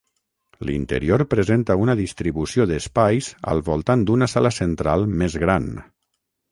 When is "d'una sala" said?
4.11-4.55